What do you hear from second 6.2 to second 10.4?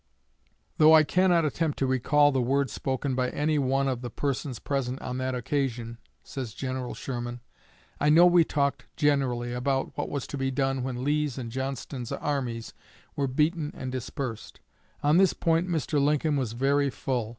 says General Sherman, "I know we talked generally about what was to